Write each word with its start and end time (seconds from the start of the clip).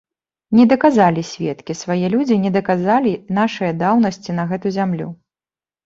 Не 0.59 0.63
даказалі 0.71 1.23
сведкі, 1.33 1.77
свае 1.83 2.07
людзі 2.15 2.39
не 2.47 2.55
даказалі 2.57 3.13
нашае 3.41 3.71
даўнасці 3.87 4.31
на 4.43 4.51
гэту 4.53 4.67
зямлю. 4.85 5.07